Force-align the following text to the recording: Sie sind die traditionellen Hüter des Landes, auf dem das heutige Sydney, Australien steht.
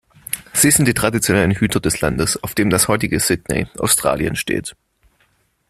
Sie 0.51 0.71
sind 0.71 0.87
die 0.87 0.95
traditionellen 0.95 1.51
Hüter 1.51 1.79
des 1.79 2.01
Landes, 2.01 2.41
auf 2.43 2.55
dem 2.55 2.71
das 2.71 2.87
heutige 2.87 3.19
Sydney, 3.19 3.67
Australien 3.77 4.35
steht. 4.35 4.75